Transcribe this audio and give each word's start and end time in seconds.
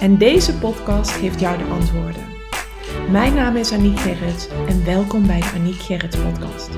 En 0.00 0.18
deze 0.18 0.54
podcast 0.58 1.10
geeft 1.10 1.40
jou 1.40 1.58
de 1.58 1.64
antwoorden. 1.64 2.22
Mijn 3.10 3.34
naam 3.34 3.56
is 3.56 3.72
Aniek 3.72 3.98
Gerrits 3.98 4.48
en 4.68 4.84
welkom 4.84 5.26
bij 5.26 5.40
de 5.40 5.50
Aniek 5.54 5.80
Gerrits 5.80 6.16
podcast. 6.16 6.70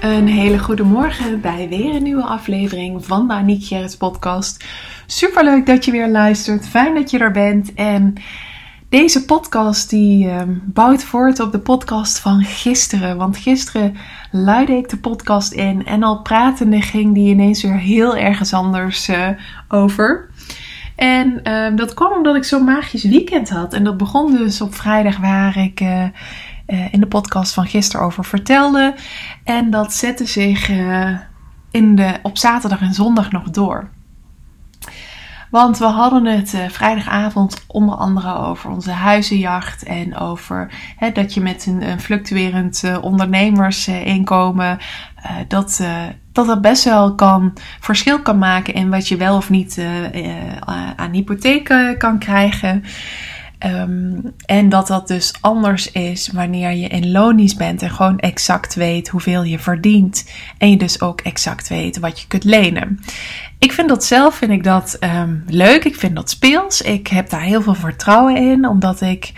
Een 0.00 0.26
hele 0.26 0.58
goede 0.58 0.82
morgen 0.82 1.40
bij 1.40 1.68
weer 1.68 1.94
een 1.94 2.02
nieuwe 2.02 2.22
aflevering 2.22 3.04
van 3.04 3.28
de 3.28 3.32
Aniek 3.34 3.64
Gerrits 3.64 3.96
podcast. 3.96 4.64
Super 5.06 5.44
leuk 5.44 5.66
dat 5.66 5.84
je 5.84 5.90
weer 5.90 6.08
luistert. 6.08 6.68
Fijn 6.68 6.94
dat 6.94 7.10
je 7.10 7.18
er 7.18 7.32
bent. 7.32 7.74
En 7.74 8.14
deze 8.88 9.24
podcast 9.24 9.90
die 9.90 10.26
uh, 10.26 10.42
bouwt 10.64 11.04
voort 11.04 11.40
op 11.40 11.52
de 11.52 11.58
podcast 11.58 12.18
van 12.18 12.42
gisteren. 12.42 13.16
Want 13.16 13.36
gisteren 13.36 13.96
luidde 14.30 14.76
ik 14.76 14.88
de 14.88 14.98
podcast 14.98 15.52
in 15.52 15.86
en 15.86 16.02
al 16.02 16.22
pratende 16.22 16.82
ging 16.82 17.14
die 17.14 17.30
ineens 17.30 17.62
weer 17.62 17.78
heel 17.78 18.16
ergens 18.16 18.52
anders 18.52 19.08
uh, 19.08 19.28
over. 19.68 20.28
En 20.98 21.40
uh, 21.44 21.76
dat 21.76 21.94
kwam 21.94 22.12
omdat 22.12 22.36
ik 22.36 22.44
zo'n 22.44 22.64
magisch 22.64 23.04
weekend 23.04 23.50
had. 23.50 23.72
En 23.72 23.84
dat 23.84 23.96
begon 23.96 24.36
dus 24.36 24.60
op 24.60 24.74
vrijdag 24.74 25.16
waar 25.16 25.56
ik 25.56 25.80
uh, 25.80 26.02
uh, 26.66 26.92
in 26.92 27.00
de 27.00 27.06
podcast 27.06 27.54
van 27.54 27.66
gisteren 27.66 28.06
over 28.06 28.24
vertelde. 28.24 28.94
En 29.44 29.70
dat 29.70 29.92
zette 29.92 30.26
zich 30.26 30.68
in 31.70 31.94
de, 31.94 32.14
op 32.22 32.38
zaterdag 32.38 32.80
en 32.80 32.94
zondag 32.94 33.32
nog 33.32 33.50
door. 33.50 33.88
Want 35.50 35.78
we 35.78 35.84
hadden 35.84 36.24
het 36.24 36.52
uh, 36.52 36.68
vrijdagavond 36.68 37.64
onder 37.66 37.94
andere 37.94 38.36
over 38.36 38.70
onze 38.70 38.90
huizenjacht 38.90 39.82
en 39.82 40.16
over 40.16 40.70
hè, 40.96 41.12
dat 41.12 41.34
je 41.34 41.40
met 41.40 41.66
een, 41.66 42.00
fluctuerend 42.00 42.82
uh, 42.84 42.96
ondernemersinkomen, 43.00 44.78
uh, 45.24 45.30
dat, 45.48 45.82
dat 46.32 46.46
dat 46.46 46.60
best 46.60 46.84
wel 46.84 47.14
kan 47.14 47.52
verschil 47.80 48.22
kan 48.22 48.38
maken 48.38 48.74
in 48.74 48.90
wat 48.90 49.08
je 49.08 49.16
wel 49.16 49.36
of 49.36 49.50
niet 49.50 49.80
aan 50.96 51.12
hypotheek 51.12 51.94
kan 51.98 52.18
krijgen. 52.18 52.84
Um, 53.66 54.34
en 54.46 54.68
dat 54.68 54.86
dat 54.86 55.08
dus 55.08 55.34
anders 55.40 55.92
is 55.92 56.30
wanneer 56.32 56.72
je 56.72 56.88
in 56.88 57.10
lonies 57.10 57.54
bent 57.54 57.82
en 57.82 57.90
gewoon 57.90 58.18
exact 58.18 58.74
weet 58.74 59.08
hoeveel 59.08 59.42
je 59.42 59.58
verdient. 59.58 60.30
En 60.58 60.70
je 60.70 60.76
dus 60.76 61.00
ook 61.00 61.20
exact 61.20 61.68
weet 61.68 61.98
wat 61.98 62.20
je 62.20 62.26
kunt 62.26 62.44
lenen. 62.44 63.00
Ik 63.58 63.72
vind 63.72 63.88
dat 63.88 64.04
zelf 64.04 64.34
vind 64.34 64.50
ik 64.50 64.64
dat 64.64 64.96
um, 65.00 65.44
leuk. 65.46 65.84
Ik 65.84 65.96
vind 65.96 66.16
dat 66.16 66.30
speels. 66.30 66.82
Ik 66.82 67.06
heb 67.06 67.30
daar 67.30 67.40
heel 67.40 67.62
veel 67.62 67.74
vertrouwen 67.74 68.36
in, 68.36 68.68
omdat 68.68 69.00
ik 69.00 69.32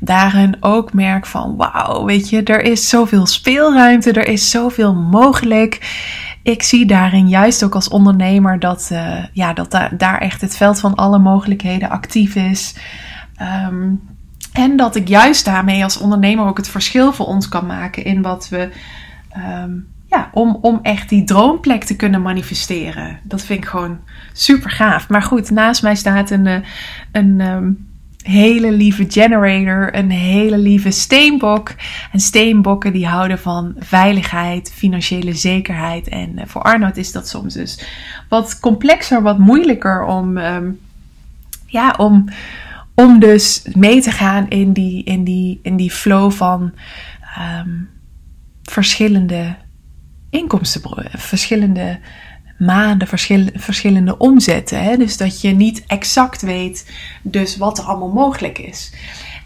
daarin 0.00 0.56
ook 0.60 0.92
merk 0.92 1.26
van 1.26 1.56
wauw, 1.56 2.04
weet 2.04 2.28
je, 2.28 2.42
er 2.42 2.62
is 2.62 2.88
zoveel 2.88 3.26
speelruimte, 3.26 4.12
er 4.12 4.28
is 4.28 4.50
zoveel 4.50 4.94
mogelijk. 4.94 6.02
Ik 6.42 6.62
zie 6.62 6.86
daarin 6.86 7.28
juist 7.28 7.64
ook 7.64 7.74
als 7.74 7.88
ondernemer 7.88 8.58
dat, 8.58 8.88
uh, 8.92 9.24
ja, 9.32 9.52
dat 9.52 9.70
da 9.70 9.88
daar 9.88 10.18
echt 10.18 10.40
het 10.40 10.56
veld 10.56 10.80
van 10.80 10.94
alle 10.94 11.18
mogelijkheden 11.18 11.90
actief 11.90 12.34
is. 12.34 12.74
Um, 13.40 14.00
en 14.52 14.76
dat 14.76 14.96
ik 14.96 15.08
juist 15.08 15.44
daarmee 15.44 15.82
als 15.82 15.98
ondernemer 15.98 16.46
ook 16.46 16.56
het 16.56 16.68
verschil 16.68 17.12
voor 17.12 17.26
ons 17.26 17.48
kan 17.48 17.66
maken 17.66 18.04
in 18.04 18.22
wat 18.22 18.48
we. 18.48 18.70
Um, 19.36 19.92
ja, 20.06 20.30
om, 20.32 20.58
om 20.60 20.78
echt 20.82 21.08
die 21.08 21.24
droomplek 21.24 21.84
te 21.84 21.96
kunnen 21.96 22.22
manifesteren. 22.22 23.18
Dat 23.22 23.44
vind 23.44 23.58
ik 23.58 23.68
gewoon 23.68 23.98
super 24.32 24.70
gaaf. 24.70 25.08
Maar 25.08 25.22
goed, 25.22 25.50
naast 25.50 25.82
mij 25.82 25.94
staat 25.94 26.30
een, 26.30 26.46
eh, 26.46 26.58
een 27.12 27.40
um, 27.40 27.88
hele 28.22 28.72
lieve 28.72 29.04
generator, 29.08 29.96
een 29.96 30.10
hele 30.10 30.58
lieve 30.58 30.90
steenbok. 30.90 31.74
En 32.12 32.20
steenbokken 32.20 32.92
die 32.92 33.06
houden 33.06 33.38
van 33.38 33.74
veiligheid, 33.78 34.72
financiële 34.74 35.32
zekerheid. 35.32 36.08
En 36.08 36.30
uh, 36.34 36.42
voor 36.46 36.62
Arnoud 36.62 36.96
is 36.96 37.12
dat 37.12 37.28
soms 37.28 37.54
dus 37.54 37.84
wat 38.28 38.60
complexer, 38.60 39.22
wat 39.22 39.38
moeilijker 39.38 40.04
om, 40.04 40.38
ja, 41.66 41.94
om, 41.98 42.28
om 42.94 43.18
dus 43.18 43.66
mee 43.74 44.00
te 44.00 44.10
gaan 44.10 44.48
in 44.48 44.72
die, 44.72 45.04
in 45.04 45.24
die, 45.24 45.60
in 45.62 45.76
die 45.76 45.90
flow 45.90 46.32
van 46.32 46.72
um, 47.38 47.88
verschillende 48.62 49.56
inkomsten, 50.30 50.82
verschillende 51.10 51.98
maanden, 52.58 53.08
verschillende 53.54 54.18
omzetten. 54.18 54.82
Hè? 54.82 54.96
Dus 54.96 55.16
dat 55.16 55.40
je 55.40 55.50
niet 55.50 55.84
exact 55.86 56.42
weet 56.42 56.92
dus 57.22 57.56
wat 57.56 57.78
er 57.78 57.84
allemaal 57.84 58.12
mogelijk 58.12 58.58
is. 58.58 58.92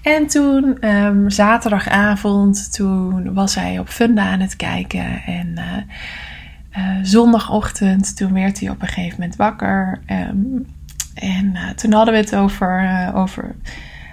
En 0.02 0.26
toen, 0.26 0.88
um, 0.88 1.30
zaterdagavond, 1.30 2.72
toen 2.72 3.34
was 3.34 3.54
hij 3.54 3.78
op 3.78 3.88
Funda 3.88 4.30
aan 4.30 4.40
het 4.40 4.56
kijken. 4.56 5.22
En 5.26 5.54
uh, 5.56 5.76
uh, 6.78 6.98
zondagochtend, 7.02 8.16
toen 8.16 8.32
werd 8.32 8.60
hij 8.60 8.70
op 8.70 8.82
een 8.82 8.88
gegeven 8.88 9.20
moment 9.20 9.36
wakker. 9.36 10.00
Um, 10.10 10.66
en 11.18 11.52
uh, 11.54 11.68
toen 11.70 11.92
hadden 11.92 12.14
we 12.14 12.20
het 12.20 12.34
over, 12.34 13.10
over 13.14 13.54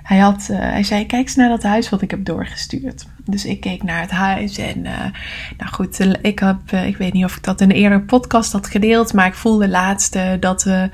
hij, 0.04 0.18
had, 0.18 0.48
uh, 0.52 0.58
hij 0.60 0.84
zei: 0.84 1.06
Kijk 1.06 1.22
eens 1.22 1.36
naar 1.36 1.50
dat 1.50 1.64
huis 1.64 1.90
wat 1.90 2.02
ik 2.02 2.12
heb 2.12 2.26
doorgestuurd. 2.26 3.06
Dus 3.26 3.46
ik 3.46 3.60
keek 3.60 3.84
naar 3.84 4.02
het 4.02 4.12
huis. 4.12 4.58
En 4.58 4.82
nou 5.58 5.72
goed, 5.72 6.00
ik, 6.22 6.40
heb, 6.40 6.72
ik 6.72 6.98
weet 6.98 7.14
niet 7.14 7.26
of 7.26 7.36
ik 7.36 7.44
dat 7.44 7.62
in 7.62 7.70
een 7.70 7.76
eerdere 7.76 8.02
podcast 8.02 8.52
had 8.52 8.68
gedeeld. 8.68 9.14
Maar 9.14 9.28
ik 9.28 9.34
voelde 9.34 9.68
laatst 9.68 10.18
dat 10.40 10.64
we. 10.64 10.90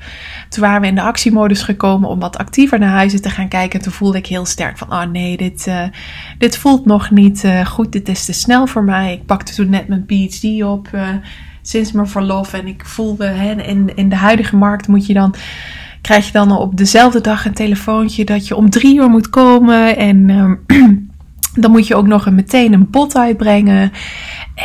Toen 0.48 0.62
waren 0.62 0.80
we 0.80 0.86
in 0.86 0.94
de 0.94 1.02
actiemodus 1.02 1.62
gekomen 1.62 2.08
om 2.08 2.20
wat 2.20 2.38
actiever 2.38 2.78
naar 2.78 2.90
huizen 2.90 3.22
te 3.22 3.30
gaan 3.30 3.48
kijken. 3.48 3.78
En 3.78 3.84
toen 3.84 3.94
voelde 3.94 4.18
ik 4.18 4.26
heel 4.26 4.46
sterk 4.46 4.78
van: 4.78 4.92
Oh 4.92 5.04
nee, 5.04 5.36
dit, 5.36 5.70
dit 6.38 6.56
voelt 6.56 6.84
nog 6.84 7.10
niet 7.10 7.46
goed. 7.64 7.92
Dit 7.92 8.08
is 8.08 8.24
te 8.24 8.32
snel 8.32 8.66
voor 8.66 8.84
mij. 8.84 9.12
Ik 9.12 9.26
pakte 9.26 9.54
toen 9.54 9.70
net 9.70 9.88
mijn 9.88 10.06
PhD 10.06 10.62
op 10.62 10.88
sinds 11.62 11.92
mijn 11.92 12.08
verlof. 12.08 12.52
En 12.52 12.66
ik 12.66 12.86
voelde 12.86 13.26
hè, 13.26 13.62
in, 13.62 13.96
in 13.96 14.08
de 14.08 14.16
huidige 14.16 14.56
markt 14.56 14.88
moet 14.88 15.06
je 15.06 15.14
dan 15.14 15.34
krijg 16.02 16.26
je 16.26 16.32
dan 16.32 16.58
op 16.58 16.76
dezelfde 16.76 17.20
dag 17.20 17.44
een 17.44 17.54
telefoontje 17.54 18.24
dat 18.24 18.48
je 18.48 18.56
om 18.56 18.70
drie 18.70 18.96
uur 18.96 19.08
moet 19.08 19.30
komen. 19.30 19.96
En 19.96 20.28
uh, 20.28 20.52
dan 21.62 21.70
moet 21.70 21.86
je 21.86 21.94
ook 21.94 22.06
nog 22.06 22.30
meteen 22.30 22.72
een 22.72 22.90
bod 22.90 23.16
uitbrengen. 23.16 23.92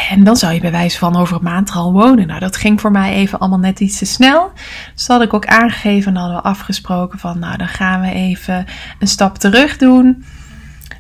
En 0.09 0.23
dan 0.23 0.35
zou 0.35 0.53
je 0.53 0.59
bij 0.59 0.71
wijze 0.71 0.97
van 0.97 1.15
over 1.15 1.35
een 1.35 1.43
maand 1.43 1.71
al 1.71 1.93
wonen. 1.93 2.27
Nou, 2.27 2.39
dat 2.39 2.55
ging 2.55 2.81
voor 2.81 2.91
mij 2.91 3.13
even 3.13 3.39
allemaal 3.39 3.59
net 3.59 3.79
iets 3.79 3.97
te 3.97 4.05
snel. 4.05 4.51
Dus 4.93 5.05
dat 5.05 5.17
had 5.17 5.25
ik 5.25 5.33
ook 5.33 5.45
aangegeven 5.45 6.11
en 6.11 6.19
hadden 6.19 6.37
we 6.37 6.43
afgesproken 6.43 7.19
van, 7.19 7.39
nou, 7.39 7.57
dan 7.57 7.67
gaan 7.67 8.01
we 8.01 8.11
even 8.11 8.65
een 8.99 9.07
stap 9.07 9.37
terug 9.37 9.77
doen. 9.77 10.23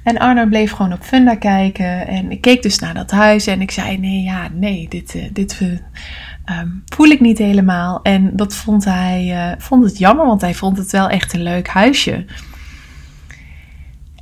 En 0.03 0.17
Arno 0.17 0.45
bleef 0.45 0.71
gewoon 0.71 0.93
op 0.93 1.03
Funda 1.03 1.35
kijken. 1.35 2.07
En 2.07 2.31
ik 2.31 2.41
keek 2.41 2.61
dus 2.61 2.79
naar 2.79 2.93
dat 2.93 3.11
huis 3.11 3.47
en 3.47 3.61
ik 3.61 3.71
zei, 3.71 3.97
nee, 3.97 4.21
ja, 4.21 4.47
nee, 4.53 4.87
dit, 4.89 5.15
uh, 5.15 5.23
dit 5.33 5.61
um, 6.49 6.83
voel 6.85 7.07
ik 7.07 7.19
niet 7.19 7.37
helemaal. 7.37 7.99
En 8.03 8.35
dat 8.35 8.55
vond 8.55 8.85
hij 8.85 9.51
uh, 9.51 9.61
vond 9.61 9.83
het 9.83 9.97
jammer, 9.97 10.25
want 10.25 10.41
hij 10.41 10.55
vond 10.55 10.77
het 10.77 10.91
wel 10.91 11.09
echt 11.09 11.33
een 11.33 11.43
leuk 11.43 11.67
huisje. 11.67 12.25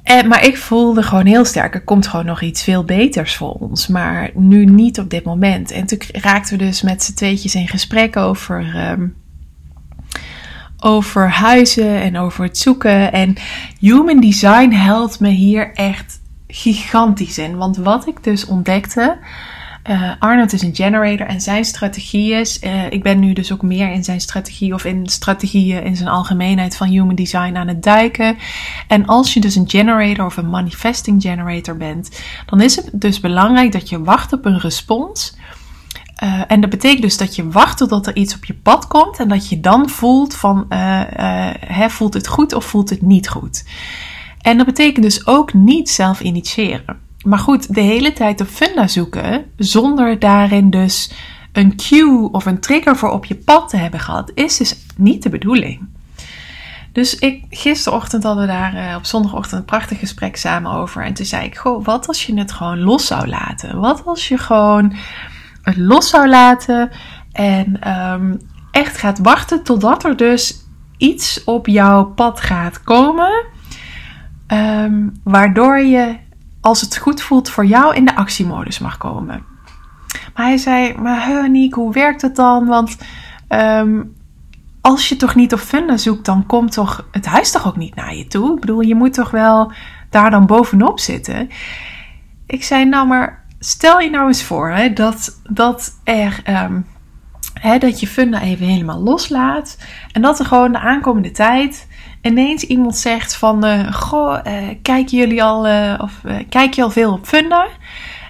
En, 0.03 0.28
maar 0.28 0.46
ik 0.46 0.58
voelde 0.58 1.03
gewoon 1.03 1.25
heel 1.25 1.46
sterk, 1.46 1.74
er 1.74 1.84
komt 1.84 2.08
gewoon 2.08 2.25
nog 2.25 2.41
iets 2.41 2.63
veel 2.63 2.84
beters 2.84 3.36
voor 3.36 3.52
ons. 3.52 3.88
Maar 3.88 4.30
nu 4.34 4.66
niet 4.66 5.00
op 5.00 5.09
dit 5.09 5.24
moment. 5.24 5.72
En 5.72 5.86
toen 5.86 6.00
raakten 6.12 6.58
we 6.58 6.63
dus 6.66 6.81
met 6.81 7.03
z'n 7.03 7.13
tweetjes 7.13 7.56
in 7.56 7.68
gesprek 7.68 8.18
over, 8.18 8.90
um, 8.92 9.16
over 10.80 11.30
huizen 11.30 12.02
en 12.02 12.18
over 12.18 12.44
het 12.44 12.57
zoeken. 12.57 13.12
En 13.12 13.36
human 13.80 14.19
design 14.19 14.72
helpt 14.72 15.19
me 15.19 15.30
hier 15.30 15.74
echt 15.74 16.19
gigantisch 16.48 17.38
in. 17.38 17.57
Want 17.57 17.77
wat 17.77 18.07
ik 18.07 18.24
dus 18.24 18.45
ontdekte 18.45 19.18
uh, 19.90 20.12
Arnold 20.20 20.54
is 20.54 20.62
een 20.62 20.76
generator 20.76 21.28
en 21.28 21.42
zijn 21.42 21.66
strategie 21.66 22.34
is. 22.34 22.62
Uh, 22.62 22.92
ik 22.92 23.04
ben 23.04 23.20
nu 23.20 23.34
dus 23.34 23.52
ook 23.52 23.62
meer 23.62 23.92
in 23.92 24.04
zijn 24.04 24.22
strategie 24.22 24.74
of 24.74 24.86
in 24.86 25.08
strategieën 25.08 25.84
in 25.84 25.96
zijn 25.96 26.10
algemeenheid 26.10 26.76
van 26.76 26.88
human 26.88 27.16
design 27.16 27.56
aan 27.56 27.68
het 27.68 27.84
duiken. 27.84 28.38
En 28.88 29.06
als 29.06 29.34
je 29.34 29.40
dus 29.40 29.56
een 29.56 29.70
generator 29.70 30.26
of 30.26 30.38
een 30.38 30.50
manifesting 30.50 31.22
generator 31.22 31.78
bent, 31.78 32.22
dan 32.46 32.62
is 32.62 32.76
het 32.76 32.90
dus 32.94 33.20
belangrijk 33.20 33.72
dat 33.72 33.90
je 33.90 34.04
wacht 34.04 34.34
op 34.34 34.46
een 34.46 34.60
respons. 34.60 35.36
Uh, 36.24 36.42
en 36.48 36.62
dat 36.62 36.70
betekent 36.70 37.02
dus 37.02 37.18
dat 37.18 37.36
je 37.36 37.50
wacht 37.50 37.78
totdat 37.78 38.08
er 38.08 38.16
iets 38.16 38.36
op 38.36 38.46
je 38.46 38.54
pad 38.54 38.88
komt 38.88 39.20
en 39.20 39.28
dat 39.28 39.50
je 39.50 39.60
dan 39.60 39.90
voelt 39.90 40.36
van 40.36 40.66
hè, 40.70 41.90
voelt 41.90 42.14
het 42.14 42.28
goed 42.28 42.54
of 42.54 42.66
voelt 42.66 42.90
het 42.90 43.02
niet 43.02 43.30
goed. 43.30 43.64
En 44.42 44.58
dat 44.58 44.66
betekent 44.66 45.06
dus 45.06 45.28
ook 45.28 45.54
niet 45.54 45.90
zelf 45.90 46.20
initiëren. 46.20 47.05
Maar 47.25 47.39
goed, 47.39 47.74
de 47.74 47.81
hele 47.81 48.13
tijd 48.13 48.42
op 48.42 48.48
funda 48.48 48.88
zoeken, 48.88 49.45
zonder 49.57 50.19
daarin 50.19 50.69
dus 50.69 51.12
een 51.51 51.75
cue 51.75 52.30
of 52.31 52.45
een 52.45 52.60
trigger 52.60 52.98
voor 52.98 53.10
op 53.10 53.25
je 53.25 53.36
pad 53.36 53.69
te 53.69 53.77
hebben 53.77 54.00
gehad, 54.00 54.31
is 54.33 54.57
dus 54.57 54.75
niet 54.95 55.24
de 55.24 55.30
bedoeling. 55.30 55.88
Dus 56.92 57.16
ik, 57.16 57.44
gisterochtend 57.50 58.24
hadden 58.24 58.45
we 58.45 58.51
daar 58.51 58.74
uh, 58.74 58.95
op 58.95 59.06
zondagochtend 59.06 59.60
een 59.60 59.66
prachtig 59.66 60.00
gesprek 60.00 60.36
samen 60.36 60.72
over. 60.72 61.04
En 61.04 61.13
toen 61.13 61.25
zei 61.25 61.45
ik, 61.45 61.57
goh, 61.57 61.86
wat 61.86 62.07
als 62.07 62.25
je 62.25 62.38
het 62.38 62.51
gewoon 62.51 62.80
los 62.80 63.07
zou 63.07 63.27
laten? 63.27 63.80
Wat 63.80 64.06
als 64.06 64.27
je 64.27 64.38
gewoon 64.38 64.94
het 65.62 65.77
los 65.77 66.10
zou 66.10 66.30
laten 66.30 66.89
en 67.31 67.92
um, 68.12 68.42
echt 68.72 68.98
gaat 68.98 69.19
wachten 69.19 69.63
totdat 69.63 70.04
er 70.04 70.18
dus 70.18 70.66
iets 70.98 71.44
op 71.44 71.68
jouw 71.68 72.06
pad 72.06 72.42
gaat 72.42 72.83
komen. 72.83 73.45
Um, 74.48 75.19
waardoor 75.24 75.80
je, 75.80 76.16
als 76.65 76.81
het 76.81 76.97
goed 76.97 77.21
voelt 77.21 77.50
voor 77.50 77.65
jou, 77.65 77.95
in 77.95 78.06
de 78.06 78.15
actiemodus 78.15 78.79
mag 78.79 78.97
komen. 78.97 79.45
Maar 80.35 80.45
hij 80.45 80.57
zei, 80.57 80.95
maar 80.97 81.19
Haniek, 81.19 81.73
hoe 81.73 81.94
werkt 81.94 82.21
het 82.21 82.35
dan? 82.35 82.65
Want 82.65 82.97
um, 83.50 84.15
als 84.81 85.09
je 85.09 85.15
toch 85.15 85.35
niet 85.35 85.53
op 85.53 85.59
Funda 85.59 85.97
zoekt, 85.97 86.25
dan 86.25 86.45
komt 86.45 86.71
toch 86.71 87.07
het 87.12 87.25
huis 87.25 87.51
toch 87.51 87.67
ook 87.67 87.77
niet 87.77 87.95
naar 87.95 88.15
je 88.15 88.27
toe? 88.27 88.53
Ik 88.53 88.59
bedoel, 88.59 88.81
je 88.81 88.95
moet 88.95 89.13
toch 89.13 89.31
wel 89.31 89.71
daar 90.09 90.31
dan 90.31 90.45
bovenop 90.45 91.00
zitten? 91.00 91.50
Ik 92.45 92.63
zei, 92.63 92.85
nou 92.85 93.07
maar 93.07 93.45
stel 93.59 94.00
je 94.00 94.09
nou 94.09 94.27
eens 94.27 94.44
voor 94.44 94.69
hè, 94.69 94.94
dat, 94.94 95.39
dat 95.44 96.00
er... 96.03 96.41
Hè, 97.53 97.77
dat 97.77 98.00
je 98.00 98.07
Funda 98.07 98.41
even 98.41 98.65
helemaal 98.65 99.00
loslaat. 99.00 99.77
En 100.12 100.21
dat 100.21 100.39
er 100.39 100.45
gewoon 100.45 100.71
de 100.71 100.79
aankomende 100.79 101.31
tijd 101.31 101.88
ineens 102.25 102.63
iemand 102.63 102.98
zegt 102.98 103.36
van... 103.36 103.66
Uh, 103.66 103.94
goh, 103.94 104.39
uh, 104.48 104.54
kijken 104.81 105.18
jullie 105.18 105.44
al... 105.44 105.68
Uh, 105.68 105.94
of 106.01 106.22
kijk 106.50 106.74
je 106.74 106.83
al 106.83 106.92
veel 106.92 107.12
op 107.12 107.25
Funda? 107.25 107.68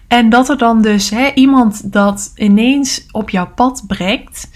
En 0.07 0.30
dat 0.30 0.50
er 0.50 0.57
dan 0.57 0.81
dus 0.81 1.09
hè, 1.09 1.31
iemand 1.33 1.92
dat 1.92 2.31
ineens 2.36 3.06
op 3.12 3.30
jouw 3.30 3.47
pad 3.56 3.83
brengt... 3.88 4.50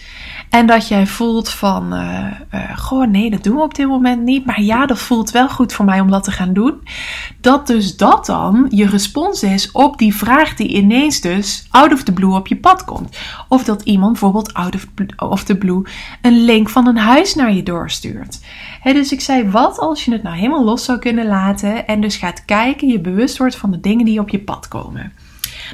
En 0.50 0.66
dat 0.66 0.88
jij 0.88 1.08
voelt 1.08 1.50
van, 1.50 1.94
uh, 1.94 2.26
uh, 2.54 2.78
goh, 2.78 3.08
nee, 3.08 3.30
dat 3.30 3.44
doen 3.44 3.56
we 3.56 3.62
op 3.62 3.76
dit 3.76 3.88
moment 3.88 4.24
niet. 4.24 4.46
Maar 4.46 4.62
ja, 4.62 4.86
dat 4.86 5.00
voelt 5.00 5.32
wel 5.32 5.50
goed 5.50 5.74
voor 5.74 5.86
mij 5.86 6.00
om 6.00 6.12
dat 6.12 6.24
te 6.24 6.32
gaan 6.32 6.54
doen. 6.54 6.74
Dat 7.42 7.68
dus 7.68 7.98
dat 7.98 8.26
dan 8.26 8.66
je 8.70 8.88
respons 8.88 9.44
is 9.44 9.72
op 9.72 9.98
die 9.98 10.16
vraag 10.16 10.56
die 10.56 10.68
ineens 10.68 11.22
dus 11.22 11.68
out 11.70 11.94
of 11.94 12.04
the 12.04 12.14
blue 12.14 12.36
op 12.36 12.48
je 12.48 12.56
pad 12.56 12.86
komt. 12.86 13.18
Of 13.48 13.64
dat 13.64 13.82
iemand 13.82 14.12
bijvoorbeeld 14.12 14.54
out 14.54 14.76
of 15.18 15.44
the 15.44 15.58
blue 15.58 15.82
een 16.22 16.44
link 16.44 16.70
van 16.70 16.88
een 16.88 16.98
huis 16.98 17.36
naar 17.36 17.54
je 17.54 17.64
doorstuurt. 17.64 18.40
Dus 18.84 19.12
ik 19.12 19.22
zei, 19.22 19.50
wat 19.50 19.80
als 19.80 20.06
je 20.06 20.12
het 20.12 20.24
nou 20.24 20.36
helemaal 20.36 20.64
los 20.64 20.84
zou 20.84 21.00
kunnen 21.00 21.28
laten 21.28 21.88
en 21.88 22.02
dus 22.02 22.16
gaat 22.16 22.46
kijken, 22.46 22.88
je 22.88 23.00
bewust 23.00 23.38
wordt 23.38 23.56
van 23.56 23.72
de 23.72 23.80
dingen 23.80 24.06
die 24.06 24.20
op 24.20 24.30
je 24.30 24.40
pad 24.40 24.68
komen. 24.68 25.14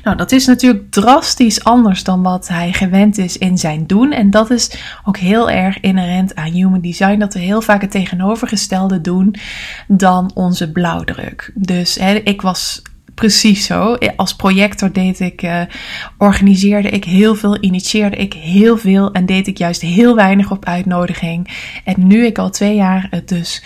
Nou, 0.03 0.17
dat 0.17 0.31
is 0.31 0.45
natuurlijk 0.45 0.91
drastisch 0.91 1.63
anders 1.63 2.03
dan 2.03 2.23
wat 2.23 2.47
hij 2.47 2.73
gewend 2.73 3.17
is 3.17 3.37
in 3.37 3.57
zijn 3.57 3.87
doen. 3.87 4.11
En 4.11 4.29
dat 4.29 4.49
is 4.49 4.71
ook 5.05 5.17
heel 5.17 5.49
erg 5.49 5.79
inherent 5.79 6.35
aan 6.35 6.51
human 6.51 6.81
design, 6.81 7.19
dat 7.19 7.33
we 7.33 7.39
heel 7.39 7.61
vaak 7.61 7.81
het 7.81 7.91
tegenovergestelde 7.91 9.01
doen 9.01 9.35
dan 9.87 10.31
onze 10.33 10.71
blauwdruk. 10.71 11.51
Dus 11.55 11.95
hè, 11.95 12.13
ik 12.13 12.41
was 12.41 12.81
precies 13.15 13.65
zo. 13.65 13.97
Als 14.15 14.35
projector 14.35 14.91
deed 14.91 15.19
ik, 15.19 15.43
uh, 15.43 15.61
organiseerde 16.17 16.89
ik 16.89 17.03
heel 17.03 17.35
veel, 17.35 17.57
initieerde 17.59 18.15
ik 18.15 18.33
heel 18.33 18.77
veel 18.77 19.11
en 19.11 19.25
deed 19.25 19.47
ik 19.47 19.57
juist 19.57 19.81
heel 19.81 20.15
weinig 20.15 20.51
op 20.51 20.65
uitnodiging. 20.65 21.47
En 21.83 22.07
nu 22.07 22.25
ik 22.25 22.37
al 22.37 22.49
twee 22.49 22.75
jaar 22.75 23.07
het 23.09 23.27
dus 23.27 23.63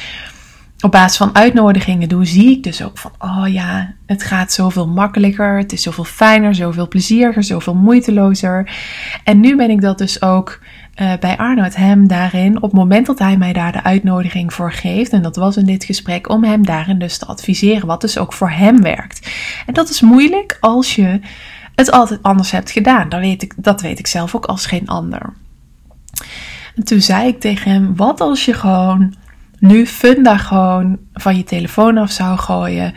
op 0.82 0.92
basis 0.92 1.18
van 1.18 1.36
uitnodigingen 1.36 2.10
doe, 2.10 2.26
zie 2.26 2.52
ik 2.52 2.64
dus 2.64 2.84
ook 2.84 2.98
van, 2.98 3.12
oh 3.20 3.44
ja, 3.48 3.94
het 4.06 4.24
gaat 4.24 4.52
zoveel 4.52 4.88
makkelijker, 4.88 5.58
het 5.58 5.72
is 5.72 5.82
zoveel 5.82 6.04
fijner, 6.04 6.56
zoveel 6.56 6.88
plezieriger, 6.88 7.44
zoveel 7.44 7.76
moeitelozer. 7.76 8.72
En 9.24 9.40
nu 9.40 9.56
ben 9.56 9.70
ik 9.70 9.82
dat 9.82 9.98
dus 9.98 10.22
ook 10.22 10.60
uh, 10.96 11.12
bij 11.20 11.38
Arnoud 11.38 11.76
hem 11.76 12.08
daarin, 12.08 12.56
op 12.56 12.62
het 12.62 12.72
moment 12.72 13.06
dat 13.06 13.20
hij 13.20 13.38
mij 13.38 13.54
daar 13.54 13.72
de 13.72 13.84
uitnodiging 13.84 14.54
voor 14.54 14.72
geeft, 14.72 15.12
en 15.12 15.22
dat 15.22 15.36
was 15.36 15.58
in 15.58 15.66
dit 15.66 15.84
gesprek, 15.84 16.30
om 16.30 16.44
hem 16.44 16.66
daarin 16.66 17.00
dus 17.00 17.18
te 17.18 17.26
adviseren, 17.26 17.88
wat 17.88 18.02
dus 18.02 18.18
ook 18.18 18.34
voor 18.34 18.50
hem 18.50 18.82
werkt. 18.82 19.32
En 19.66 19.74
dat 19.74 19.90
is 19.90 20.02
moeilijk 20.02 20.58
als 20.60 20.96
je 20.96 21.20
het 21.76 21.92
altijd 21.92 22.24
anders 22.24 22.52
hebt 22.52 22.72
gedaan. 22.72 23.10
Dat 23.10 23.20
weet 23.20 23.42
ik, 23.42 23.54
dat 23.58 23.82
weet 23.82 24.00
ik 24.00 24.08
zelf 24.08 24.36
ook 24.36 24.46
als 24.46 24.66
geen 24.66 24.88
ander. 24.88 25.34
En 26.76 26.84
toen 26.84 27.02
zei 27.02 27.28
ik 27.28 27.40
tegen 27.40 27.72
hem: 27.72 27.96
Wat 27.96 28.22
als 28.22 28.46
je 28.46 28.54
gewoon 28.54 29.14
nu 29.60 29.86
Funda 29.86 30.38
gewoon 30.38 30.98
van 31.14 31.38
je 31.38 31.44
telefoon 31.44 31.98
af 31.98 32.12
zou 32.12 32.38
gooien. 32.38 32.94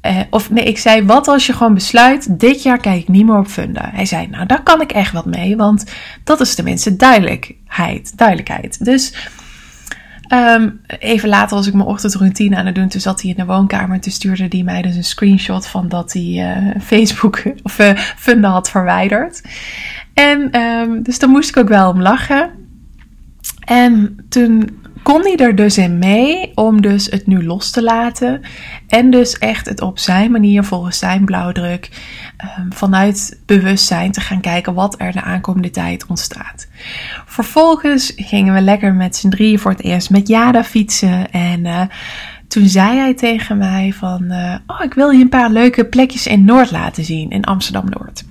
Eh, 0.00 0.20
of 0.30 0.50
nee, 0.50 0.64
ik 0.64 0.78
zei, 0.78 1.04
wat 1.04 1.28
als 1.28 1.46
je 1.46 1.52
gewoon 1.52 1.74
besluit, 1.74 2.40
dit 2.40 2.62
jaar 2.62 2.78
kijk 2.78 3.00
ik 3.00 3.08
niet 3.08 3.26
meer 3.26 3.38
op 3.38 3.46
Funda. 3.46 3.90
Hij 3.92 4.06
zei, 4.06 4.26
nou 4.26 4.46
daar 4.46 4.62
kan 4.62 4.80
ik 4.80 4.92
echt 4.92 5.12
wat 5.12 5.26
mee, 5.26 5.56
want 5.56 5.84
dat 6.24 6.40
is 6.40 6.54
tenminste 6.54 6.96
duidelijkheid. 6.96 8.16
duidelijkheid. 8.16 8.84
Dus 8.84 9.30
um, 10.32 10.80
even 10.98 11.28
later 11.28 11.56
was 11.56 11.66
ik 11.66 11.74
mijn 11.74 11.88
ochtendroutine 11.88 12.56
aan 12.56 12.66
het 12.66 12.74
doen. 12.74 12.88
Toen 12.88 13.00
zat 13.00 13.20
hij 13.22 13.30
in 13.30 13.36
de 13.36 13.44
woonkamer. 13.44 14.00
Toen 14.00 14.12
stuurde 14.12 14.46
hij 14.48 14.62
mij 14.62 14.82
dus 14.82 14.96
een 14.96 15.04
screenshot 15.04 15.66
van 15.66 15.88
dat 15.88 16.12
hij 16.12 16.22
uh, 16.22 16.80
Facebook 16.80 17.42
of 17.62 17.78
uh, 17.78 17.96
Funda 17.96 18.48
had 18.48 18.70
verwijderd. 18.70 19.42
En 20.14 20.60
um, 20.60 21.02
dus 21.02 21.18
daar 21.18 21.28
moest 21.28 21.48
ik 21.48 21.56
ook 21.56 21.68
wel 21.68 21.90
om 21.90 22.02
lachen. 22.02 22.50
En 23.64 24.16
toen 24.28 24.81
kon 25.02 25.20
hij 25.20 25.36
er 25.36 25.54
dus 25.56 25.78
in 25.78 25.98
mee 25.98 26.52
om 26.54 26.82
dus 26.82 27.06
het 27.06 27.26
nu 27.26 27.44
los 27.44 27.70
te 27.70 27.82
laten. 27.82 28.40
En 28.88 29.10
dus 29.10 29.38
echt 29.38 29.68
het 29.68 29.80
op 29.80 29.98
zijn 29.98 30.30
manier, 30.30 30.64
volgens 30.64 30.98
zijn 30.98 31.24
blauwdruk, 31.24 31.90
ehm, 32.36 32.70
vanuit 32.70 33.40
bewustzijn 33.46 34.12
te 34.12 34.20
gaan 34.20 34.40
kijken 34.40 34.74
wat 34.74 34.94
er 34.98 35.12
de 35.12 35.22
aankomende 35.22 35.70
tijd 35.70 36.06
ontstaat. 36.06 36.68
Vervolgens 37.26 38.12
gingen 38.16 38.54
we 38.54 38.60
lekker 38.60 38.94
met 38.94 39.16
z'n 39.16 39.28
drieën 39.28 39.58
voor 39.58 39.70
het 39.70 39.82
eerst 39.82 40.10
met 40.10 40.28
Jada 40.28 40.64
fietsen. 40.64 41.30
En 41.30 41.64
uh, 41.64 41.82
toen 42.48 42.68
zei 42.68 42.98
hij 42.98 43.14
tegen 43.14 43.58
mij 43.58 43.92
van, 43.92 44.22
uh, 44.22 44.54
oh 44.66 44.84
ik 44.84 44.94
wil 44.94 45.10
je 45.10 45.22
een 45.22 45.28
paar 45.28 45.50
leuke 45.50 45.84
plekjes 45.84 46.26
in 46.26 46.44
Noord 46.44 46.70
laten 46.70 47.04
zien, 47.04 47.30
in 47.30 47.44
Amsterdam-Noord. 47.44 48.24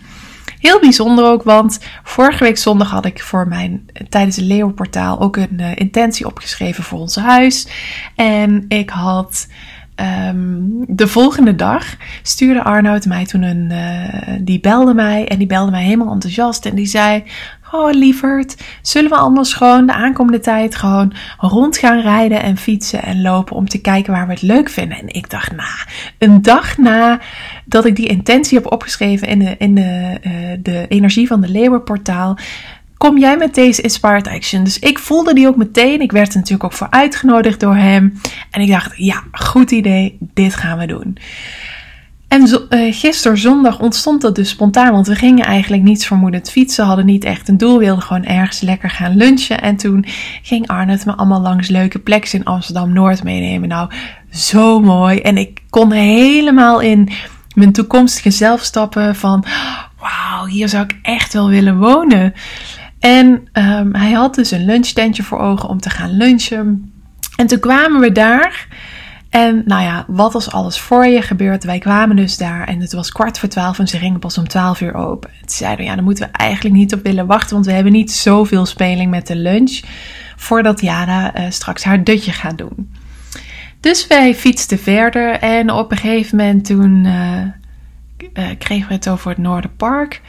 Heel 0.61 0.79
bijzonder 0.79 1.25
ook, 1.25 1.43
want 1.43 1.79
vorige 2.03 2.43
week 2.43 2.57
zondag 2.57 2.89
had 2.89 3.05
ik 3.05 3.23
voor 3.23 3.47
mijn 3.47 3.85
tijdens 4.09 4.35
het 4.35 4.45
Leeuwportaal 4.45 5.19
ook 5.19 5.37
een 5.37 5.57
uh, 5.59 5.75
intentie 5.75 6.25
opgeschreven 6.25 6.83
voor 6.83 6.99
ons 6.99 7.15
huis. 7.15 7.67
En 8.15 8.65
ik 8.67 8.89
had 8.89 9.47
um, 10.29 10.85
de 10.87 11.07
volgende 11.07 11.55
dag 11.55 11.95
stuurde 12.21 12.63
Arnoud 12.63 13.05
mij 13.05 13.25
toen 13.25 13.41
een, 13.41 13.71
uh, 13.71 14.39
die 14.41 14.59
belde 14.59 14.93
mij 14.93 15.27
en 15.27 15.37
die 15.37 15.47
belde 15.47 15.71
mij 15.71 15.83
helemaal 15.83 16.13
enthousiast 16.13 16.65
en 16.65 16.75
die 16.75 16.85
zei, 16.85 17.23
Oh, 17.71 17.91
lieverd, 17.91 18.55
zullen 18.81 19.09
we 19.09 19.15
anders 19.15 19.53
gewoon 19.53 19.85
de 19.85 19.93
aankomende 19.93 20.39
tijd 20.39 20.75
gewoon 20.75 21.13
rond 21.37 21.77
gaan 21.77 21.99
rijden 22.01 22.41
en 22.41 22.57
fietsen 22.57 23.03
en 23.03 23.21
lopen 23.21 23.55
om 23.55 23.67
te 23.67 23.81
kijken 23.81 24.13
waar 24.13 24.27
we 24.27 24.33
het 24.33 24.41
leuk 24.41 24.69
vinden? 24.69 24.97
En 24.97 25.07
ik 25.07 25.29
dacht, 25.29 25.51
na, 25.51 25.69
een 26.17 26.41
dag 26.41 26.77
na 26.77 27.19
dat 27.65 27.85
ik 27.85 27.95
die 27.95 28.07
intentie 28.07 28.57
heb 28.57 28.71
opgeschreven 28.71 29.27
in 29.27 29.39
de, 29.39 29.55
in 29.57 29.75
de, 29.75 30.17
uh, 30.23 30.31
de 30.59 30.85
energie 30.87 31.27
van 31.27 31.41
de 31.41 31.49
Leeuwenportaal, 31.49 32.37
kom 32.97 33.17
jij 33.17 33.37
met 33.37 33.55
deze 33.55 33.81
Inspired 33.81 34.27
Action. 34.27 34.63
Dus 34.63 34.79
ik 34.79 34.99
voelde 34.99 35.33
die 35.33 35.47
ook 35.47 35.55
meteen. 35.55 36.01
Ik 36.01 36.11
werd 36.11 36.29
er 36.29 36.35
natuurlijk 36.35 36.63
ook 36.63 36.73
voor 36.73 36.89
uitgenodigd 36.89 37.59
door 37.59 37.75
hem. 37.75 38.19
En 38.51 38.61
ik 38.61 38.69
dacht, 38.69 38.97
ja, 38.97 39.23
goed 39.31 39.71
idee, 39.71 40.17
dit 40.19 40.55
gaan 40.55 40.77
we 40.77 40.85
doen. 40.85 41.17
En 42.31 42.47
zo, 42.47 42.65
uh, 42.69 42.93
gisteren 42.93 43.37
zondag 43.37 43.79
ontstond 43.79 44.21
dat 44.21 44.35
dus 44.35 44.49
spontaan, 44.49 44.91
want 44.91 45.07
we 45.07 45.15
gingen 45.15 45.45
eigenlijk 45.45 45.83
niets 45.83 46.07
vermoedend 46.07 46.51
fietsen, 46.51 46.85
hadden 46.85 47.05
niet 47.05 47.23
echt 47.23 47.47
een 47.47 47.57
doel, 47.57 47.79
wilden 47.79 48.03
gewoon 48.03 48.25
ergens 48.25 48.61
lekker 48.61 48.89
gaan 48.89 49.15
lunchen. 49.15 49.61
En 49.61 49.75
toen 49.75 50.05
ging 50.41 50.67
Arnold 50.67 51.05
me 51.05 51.15
allemaal 51.15 51.41
langs 51.41 51.67
leuke 51.67 51.99
plekken 51.99 52.39
in 52.39 52.45
Amsterdam-Noord 52.45 53.23
meenemen. 53.23 53.69
Nou, 53.69 53.91
zo 54.29 54.79
mooi. 54.79 55.19
En 55.19 55.37
ik 55.37 55.61
kon 55.69 55.91
helemaal 55.91 56.79
in 56.79 57.09
mijn 57.55 57.71
toekomstige 57.71 58.31
zelf 58.31 58.61
stappen 58.61 59.15
van, 59.15 59.45
wauw, 59.99 60.45
hier 60.45 60.69
zou 60.69 60.83
ik 60.83 60.99
echt 61.01 61.33
wel 61.33 61.49
willen 61.49 61.77
wonen. 61.77 62.33
En 62.99 63.49
um, 63.53 63.95
hij 63.95 64.11
had 64.11 64.35
dus 64.35 64.51
een 64.51 64.65
lunchtentje 64.65 65.23
voor 65.23 65.39
ogen 65.39 65.69
om 65.69 65.79
te 65.79 65.89
gaan 65.89 66.17
lunchen. 66.17 66.93
En 67.35 67.47
toen 67.47 67.59
kwamen 67.59 68.01
we 68.01 68.11
daar. 68.11 68.67
En 69.31 69.63
nou 69.65 69.83
ja, 69.83 70.05
wat 70.07 70.35
als 70.35 70.51
alles 70.51 70.79
voor 70.79 71.05
je 71.05 71.21
gebeurt? 71.21 71.63
Wij 71.63 71.79
kwamen 71.79 72.15
dus 72.15 72.37
daar 72.37 72.67
en 72.67 72.79
het 72.79 72.93
was 72.93 73.11
kwart 73.11 73.39
voor 73.39 73.49
twaalf 73.49 73.79
en 73.79 73.87
ze 73.87 73.97
gingen 73.97 74.19
pas 74.19 74.37
om 74.37 74.47
twaalf 74.47 74.81
uur 74.81 74.93
open. 74.93 75.29
Toen 75.39 75.49
zeiden 75.49 75.79
we, 75.79 75.83
ja, 75.83 75.95
daar 75.95 76.03
moeten 76.03 76.27
we 76.27 76.37
eigenlijk 76.37 76.75
niet 76.75 76.93
op 76.93 77.03
willen 77.03 77.25
wachten, 77.25 77.53
want 77.53 77.65
we 77.65 77.71
hebben 77.71 77.91
niet 77.91 78.11
zoveel 78.11 78.65
speling 78.65 79.11
met 79.11 79.27
de 79.27 79.35
lunch 79.35 79.79
voordat 80.35 80.81
Jana 80.81 81.37
uh, 81.37 81.45
straks 81.49 81.83
haar 81.83 82.03
dutje 82.03 82.31
gaat 82.31 82.57
doen. 82.57 82.93
Dus 83.79 84.07
wij 84.07 84.35
fietsten 84.35 84.79
verder 84.79 85.39
en 85.39 85.71
op 85.71 85.91
een 85.91 85.97
gegeven 85.97 86.37
moment 86.37 86.65
toen 86.65 87.05
uh, 87.05 87.41
uh, 88.33 88.45
kregen 88.57 88.87
we 88.87 88.93
het 88.93 89.09
over 89.09 89.29
het 89.29 89.37
Noorderpark. 89.37 90.21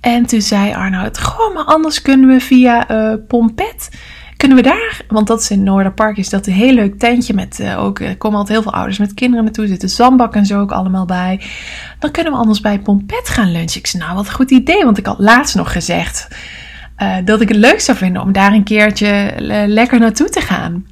En 0.00 0.26
toen 0.26 0.42
zei 0.42 0.74
Arnoud, 0.74 1.20
goh, 1.20 1.54
maar 1.54 1.64
anders 1.64 2.02
kunnen 2.02 2.28
we 2.28 2.40
via 2.40 2.86
Pompet 3.28 3.90
kunnen 4.44 4.62
we 4.62 4.70
daar, 4.70 5.00
want 5.08 5.26
dat 5.26 5.40
is 5.40 5.50
in 5.50 5.62
Noorderpark, 5.62 6.16
is 6.16 6.28
dat 6.28 6.46
een 6.46 6.52
heel 6.52 6.72
leuk 6.72 6.98
tentje 6.98 7.34
met 7.34 7.58
uh, 7.60 7.84
ook, 7.84 8.00
er 8.00 8.16
komen 8.16 8.38
altijd 8.38 8.58
heel 8.58 8.70
veel 8.70 8.78
ouders 8.78 8.98
met 8.98 9.14
kinderen 9.14 9.44
naartoe, 9.44 9.66
zitten 9.66 9.88
zandbak 9.88 10.34
en 10.34 10.46
zo 10.46 10.60
ook 10.60 10.72
allemaal 10.72 11.04
bij. 11.04 11.40
Dan 11.98 12.10
kunnen 12.10 12.32
we 12.32 12.38
anders 12.38 12.60
bij 12.60 12.80
Pompet 12.80 13.28
gaan 13.28 13.52
lunchen. 13.52 13.80
Ik 13.80 13.86
zei, 13.86 14.02
nou 14.02 14.14
wat 14.14 14.26
een 14.26 14.32
goed 14.32 14.50
idee, 14.50 14.84
want 14.84 14.98
ik 14.98 15.06
had 15.06 15.18
laatst 15.18 15.54
nog 15.54 15.72
gezegd 15.72 16.28
uh, 16.98 17.16
dat 17.24 17.40
ik 17.40 17.48
het 17.48 17.56
leuk 17.56 17.80
zou 17.80 17.98
vinden 17.98 18.22
om 18.22 18.32
daar 18.32 18.52
een 18.52 18.64
keertje 18.64 19.34
lekker 19.66 20.00
naartoe 20.00 20.28
te 20.28 20.40
gaan. 20.40 20.86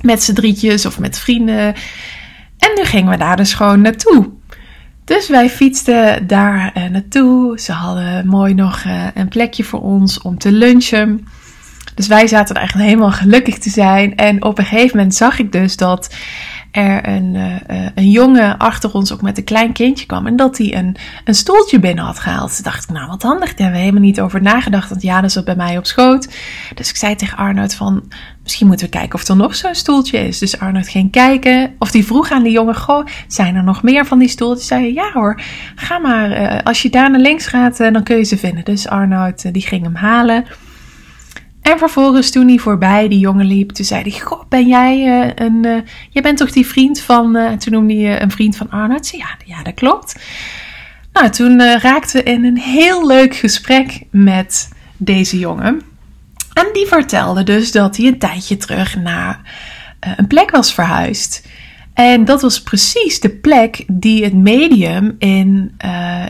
met 0.00 0.22
z'n 0.22 0.34
drietjes 0.34 0.86
of 0.86 0.98
met 0.98 1.18
vrienden. 1.18 1.74
En 2.58 2.70
nu 2.76 2.84
gingen 2.84 3.10
we 3.10 3.16
daar 3.16 3.36
dus 3.36 3.54
gewoon 3.54 3.80
naartoe. 3.80 4.30
Dus 5.04 5.28
wij 5.28 5.50
fietsten 5.50 6.26
daar 6.26 6.72
uh, 6.76 6.84
naartoe. 6.84 7.60
Ze 7.60 7.72
hadden 7.72 8.26
mooi 8.26 8.54
nog 8.54 8.84
een 9.14 9.28
plekje 9.28 9.64
voor 9.64 9.80
ons 9.82 10.22
om 10.22 10.38
te 10.38 10.52
lunchen. 10.52 11.26
Dus 11.96 12.06
wij 12.06 12.26
zaten 12.26 12.54
er 12.54 12.60
eigenlijk 12.60 12.90
helemaal 12.90 13.12
gelukkig 13.12 13.58
te 13.58 13.70
zijn. 13.70 14.16
En 14.16 14.44
op 14.44 14.58
een 14.58 14.64
gegeven 14.64 14.96
moment 14.96 15.14
zag 15.14 15.38
ik 15.38 15.52
dus 15.52 15.76
dat 15.76 16.14
er 16.76 17.08
een, 17.08 17.34
uh, 17.34 17.86
een 17.94 18.10
jongen 18.10 18.58
achter 18.58 18.92
ons 18.92 19.12
ook 19.12 19.22
met 19.22 19.38
een 19.38 19.44
klein 19.44 19.72
kindje 19.72 20.06
kwam. 20.06 20.26
En 20.26 20.36
dat 20.36 20.58
hij 20.58 20.74
een, 20.74 20.96
een 21.24 21.34
stoeltje 21.34 21.78
binnen 21.78 22.04
had 22.04 22.18
gehaald. 22.18 22.48
Dus 22.48 22.58
dacht 22.58 22.82
ik, 22.82 22.90
nou 22.90 23.08
wat 23.08 23.22
handig. 23.22 23.48
Daar 23.48 23.56
hebben 23.56 23.72
we 23.72 23.78
helemaal 23.78 24.02
niet 24.02 24.20
over 24.20 24.42
nagedacht. 24.42 24.88
Want 24.88 25.02
Jana 25.02 25.28
zat 25.28 25.44
bij 25.44 25.56
mij 25.56 25.78
op 25.78 25.86
schoot. 25.86 26.28
Dus 26.74 26.88
ik 26.88 26.96
zei 26.96 27.14
tegen 27.14 27.38
Arnoud 27.38 27.74
van, 27.74 28.12
misschien 28.42 28.66
moeten 28.66 28.86
we 28.86 28.92
kijken 28.92 29.14
of 29.14 29.28
er 29.28 29.36
nog 29.36 29.54
zo'n 29.54 29.74
stoeltje 29.74 30.18
is. 30.18 30.38
Dus 30.38 30.58
Arnoud 30.58 30.88
ging 30.88 31.10
kijken. 31.10 31.74
Of 31.78 31.90
die 31.90 32.06
vroeg 32.06 32.30
aan 32.30 32.42
die 32.42 32.52
jongen, 32.52 32.76
goh, 32.76 33.06
zijn 33.28 33.54
er 33.56 33.64
nog 33.64 33.82
meer 33.82 34.06
van 34.06 34.18
die 34.18 34.28
stoeltjes? 34.28 34.66
Zei 34.66 34.94
ja 34.94 35.10
hoor, 35.12 35.40
ga 35.74 35.98
maar. 35.98 36.30
Uh, 36.30 36.58
als 36.64 36.82
je 36.82 36.90
daar 36.90 37.10
naar 37.10 37.20
links 37.20 37.46
gaat, 37.46 37.76
dan 37.76 38.02
kun 38.02 38.16
je 38.16 38.24
ze 38.24 38.36
vinden. 38.36 38.64
Dus 38.64 38.88
Arnoud, 38.88 39.52
die 39.52 39.62
ging 39.62 39.82
hem 39.82 39.94
halen. 39.94 40.44
En 41.66 41.78
vervolgens 41.78 42.30
toen 42.30 42.48
hij 42.48 42.58
voorbij 42.58 43.08
die 43.08 43.18
jongen 43.18 43.46
liep, 43.46 43.70
toen 43.70 43.84
zei 43.84 44.02
hij, 44.02 44.20
goh, 44.20 44.42
ben 44.48 44.68
jij 44.68 44.98
uh, 44.98 45.30
een, 45.34 45.66
uh, 45.66 45.76
jij 46.10 46.22
bent 46.22 46.38
toch 46.38 46.50
die 46.50 46.66
vriend 46.66 47.00
van, 47.00 47.36
uh, 47.36 47.52
toen 47.52 47.72
noemde 47.72 47.94
hij 47.94 48.22
een 48.22 48.30
vriend 48.30 48.56
van 48.56 48.70
Arnold? 48.70 49.08
Ja, 49.08 49.36
ja, 49.44 49.62
dat 49.62 49.74
klopt. 49.74 50.16
Nou, 51.12 51.30
toen 51.30 51.62
raakten 51.62 52.24
we 52.24 52.30
in 52.30 52.44
een 52.44 52.58
heel 52.58 53.06
leuk 53.06 53.34
gesprek 53.34 54.02
met 54.10 54.68
deze 54.96 55.38
jongen. 55.38 55.82
En 56.52 56.66
die 56.72 56.86
vertelde 56.86 57.42
dus 57.42 57.72
dat 57.72 57.96
hij 57.96 58.06
een 58.06 58.18
tijdje 58.18 58.56
terug 58.56 58.96
naar 58.96 59.40
een 60.16 60.26
plek 60.26 60.50
was 60.50 60.74
verhuisd. 60.74 61.48
En 61.94 62.24
dat 62.24 62.42
was 62.42 62.62
precies 62.62 63.20
de 63.20 63.30
plek 63.30 63.84
die 63.86 64.24
het 64.24 64.34
medium 64.34 65.16
in, 65.18 65.76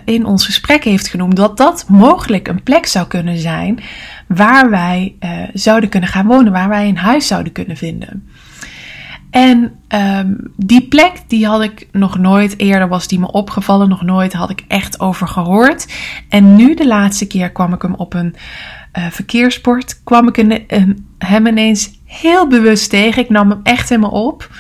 in 0.05 0.25
ons 0.25 0.45
gesprek 0.45 0.85
heeft 0.85 1.09
genoemd. 1.09 1.37
Dat 1.37 1.57
dat 1.57 1.85
mogelijk 1.89 2.49
een 2.49 2.63
plek 2.63 2.87
zou 2.87 3.07
kunnen 3.07 3.39
zijn 3.39 3.81
waar 4.27 4.71
wij 4.71 5.15
uh, 5.21 5.31
zouden 5.53 5.89
kunnen 5.89 6.09
gaan 6.09 6.27
wonen, 6.27 6.53
waar 6.53 6.69
wij 6.69 6.89
een 6.89 6.99
huis 6.99 7.27
zouden 7.27 7.53
kunnen 7.53 7.77
vinden. 7.77 8.29
En 9.31 9.73
um, 9.89 10.53
die 10.57 10.89
plek, 10.89 11.13
die 11.27 11.47
had 11.47 11.63
ik 11.63 11.89
nog 11.93 12.19
nooit 12.19 12.59
eerder, 12.59 12.89
was 12.89 13.09
die 13.09 13.19
me 13.19 13.33
opgevallen, 13.33 13.89
nog 13.89 14.03
nooit 14.03 14.33
had 14.33 14.51
ik 14.51 14.65
echt 14.69 15.01
over 15.01 15.29
gehoord. 15.29 15.93
En 16.29 16.57
nu 16.57 16.75
de 16.75 16.87
laatste 16.87 17.27
keer 17.27 17.51
kwam 17.51 17.73
ik 17.73 17.83
hem 17.83 17.95
op 17.95 18.15
een 18.15 18.35
uh, 18.99 19.07
verkeersbord, 19.11 20.01
kwam 20.05 20.29
ik 20.29 20.37
hem 21.19 21.47
ineens 21.47 21.91
heel 22.05 22.49
bewust 22.49 22.91
tegen. 22.91 23.23
Ik 23.23 23.31
nam 23.31 23.51
hem 23.51 23.61
echt 23.63 23.89
helemaal 23.89 24.27
op. 24.27 24.51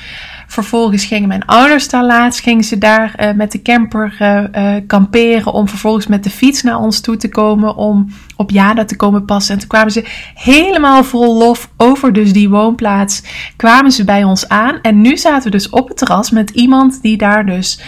Vervolgens 0.46 1.04
gingen 1.04 1.28
mijn 1.28 1.44
ouders 1.44 1.88
daar 1.88 2.04
laatst, 2.04 2.40
gingen 2.40 2.64
ze 2.64 2.78
daar 2.78 3.14
uh, 3.20 3.32
met 3.32 3.52
de 3.52 3.62
camper 3.62 4.16
uh, 4.20 4.74
kamperen 4.86 5.52
om 5.52 5.68
vervolgens 5.68 6.06
met 6.06 6.24
de 6.24 6.30
fiets 6.30 6.62
naar 6.62 6.78
ons 6.78 7.00
toe 7.00 7.16
te 7.16 7.28
komen 7.28 7.76
om 7.76 8.08
op 8.36 8.50
Jada 8.50 8.84
te 8.84 8.96
komen 8.96 9.24
passen. 9.24 9.54
En 9.54 9.60
toen 9.60 9.68
kwamen 9.68 9.92
ze 9.92 10.04
helemaal 10.34 11.04
vol 11.04 11.36
lof 11.36 11.70
over 11.76 12.12
dus 12.12 12.32
die 12.32 12.48
woonplaats, 12.48 13.22
kwamen 13.56 13.92
ze 13.92 14.04
bij 14.04 14.24
ons 14.24 14.48
aan. 14.48 14.78
En 14.82 15.00
nu 15.00 15.16
zaten 15.16 15.44
we 15.44 15.50
dus 15.50 15.68
op 15.68 15.88
het 15.88 15.96
terras 15.96 16.30
met 16.30 16.50
iemand 16.50 17.02
die 17.02 17.16
daar 17.16 17.46
dus 17.46 17.80